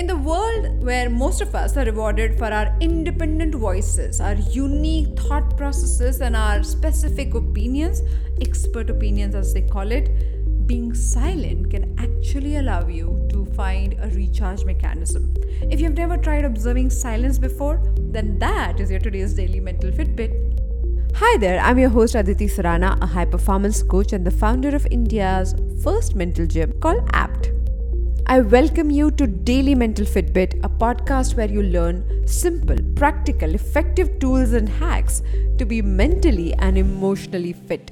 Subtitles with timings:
[0.00, 5.08] In the world where most of us are rewarded for our independent voices, our unique
[5.18, 8.00] thought processes, and our specific opinions,
[8.40, 14.08] expert opinions as they call it, being silent can actually allow you to find a
[14.16, 15.34] recharge mechanism.
[15.70, 21.12] If you've never tried observing silence before, then that is your today's daily mental Fitbit.
[21.16, 24.86] Hi there, I'm your host Aditi Surana, a high performance coach and the founder of
[24.90, 25.54] India's
[25.84, 27.59] first mental gym called APT.
[28.32, 34.20] I welcome you to Daily Mental Fitbit, a podcast where you learn simple, practical, effective
[34.20, 35.20] tools and hacks
[35.58, 37.90] to be mentally and emotionally fit.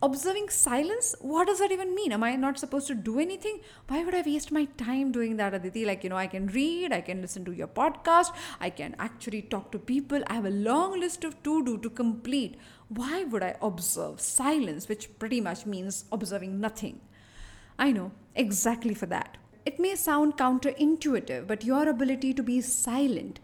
[0.00, 2.12] Observing silence, what does that even mean?
[2.12, 3.58] Am I not supposed to do anything?
[3.88, 5.84] Why would I waste my time doing that, Aditi?
[5.84, 9.42] Like, you know, I can read, I can listen to your podcast, I can actually
[9.42, 10.22] talk to people.
[10.28, 12.56] I have a long list of to do to complete.
[12.86, 17.00] Why would I observe silence, which pretty much means observing nothing?
[17.78, 19.36] I know, exactly for that.
[19.64, 23.38] It may sound counterintuitive, but your ability to be silent,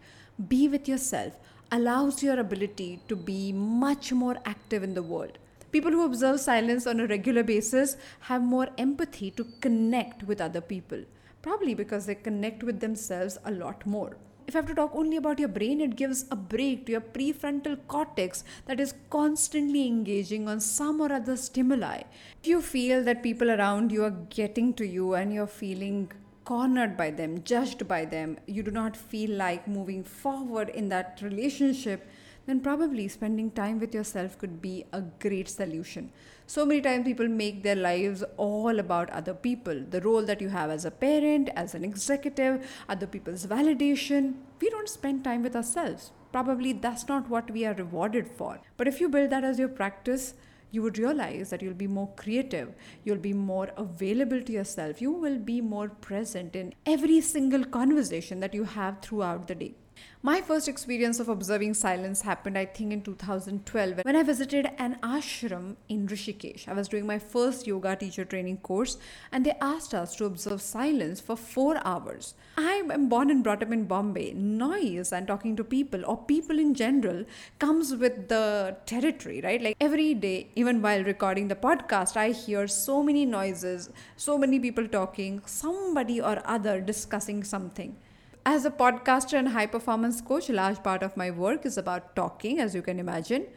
[0.49, 1.37] be with yourself,
[1.71, 5.37] allows your ability to be much more active in the world.
[5.71, 10.61] People who observe silence on a regular basis have more empathy to connect with other
[10.61, 11.03] people,
[11.41, 15.17] probably because they connect with themselves a lot more if I have to talk only
[15.17, 20.47] about your brain, it gives a break to your prefrontal cortex that is constantly engaging
[20.47, 22.01] on some or other stimuli.
[22.41, 26.11] If you feel that people around you are getting to you and you're feeling
[26.43, 31.19] cornered by them, judged by them, you do not feel like moving forward in that
[31.23, 32.07] relationship,
[32.45, 36.11] then probably spending time with yourself could be a great solution.
[36.45, 40.49] So many times people make their lives all about other people, the role that you
[40.49, 44.35] have as a parent, as an executive, other people's validation.
[44.61, 46.11] We don't spend time with ourselves.
[46.31, 48.59] Probably that's not what we are rewarded for.
[48.77, 50.35] But if you build that as your practice,
[50.71, 52.73] you would realize that you'll be more creative,
[53.05, 58.41] you'll be more available to yourself, you will be more present in every single conversation
[58.41, 59.75] that you have throughout the day.
[60.25, 64.97] My first experience of observing silence happened, I think, in 2012 when I visited an
[65.03, 66.67] ashram in Rishikesh.
[66.67, 68.97] I was doing my first yoga teacher training course,
[69.31, 72.33] and they asked us to observe silence for four hours.
[72.57, 74.33] I am born and brought up in Bombay.
[74.33, 77.23] Noise and talking to people, or people in general,
[77.59, 79.61] comes with the territory, right?
[79.61, 84.59] Like every day, even while recording the podcast, I hear so many noises, so many
[84.59, 87.95] people talking, somebody or other discussing something.
[88.47, 92.15] As a podcaster and high performance coach, a large part of my work is about
[92.15, 93.47] talking, as you can imagine.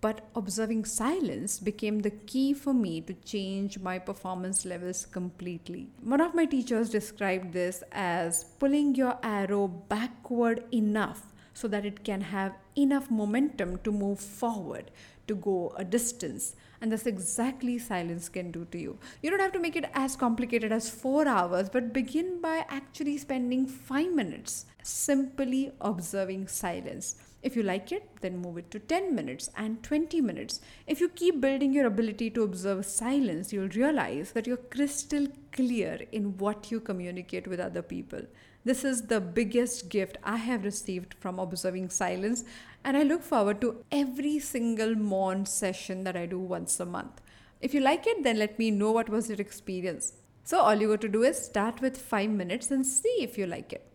[0.00, 5.90] But observing silence became the key for me to change my performance levels completely.
[6.02, 12.02] One of my teachers described this as pulling your arrow backward enough so that it
[12.02, 14.90] can have enough momentum to move forward,
[15.28, 16.56] to go a distance.
[16.84, 18.98] And that's exactly silence can do to you.
[19.22, 23.16] You don't have to make it as complicated as four hours, but begin by actually
[23.16, 27.16] spending five minutes simply observing silence.
[27.42, 30.60] If you like it, then move it to 10 minutes and 20 minutes.
[30.86, 36.00] If you keep building your ability to observe silence, you'll realize that you're crystal clear
[36.12, 38.20] in what you communicate with other people.
[38.66, 42.44] This is the biggest gift I have received from observing silence,
[42.82, 47.20] and I look forward to every single maun session that I do once a month.
[47.60, 50.14] If you like it, then let me know what was your experience.
[50.44, 53.46] So, all you got to do is start with 5 minutes and see if you
[53.46, 53.86] like it.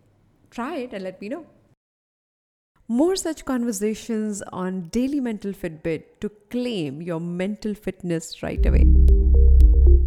[0.51, 1.47] Try it and let me know.
[2.87, 8.85] More such conversations on Daily Mental Fitbit to claim your mental fitness right away.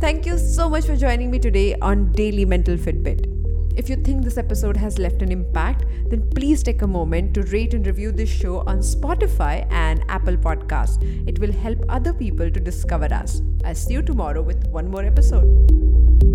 [0.00, 3.41] Thank you so much for joining me today on Daily Mental Fitbit.
[3.74, 7.42] If you think this episode has left an impact, then please take a moment to
[7.44, 11.02] rate and review this show on Spotify and Apple Podcasts.
[11.26, 13.40] It will help other people to discover us.
[13.64, 16.31] I'll see you tomorrow with one more episode.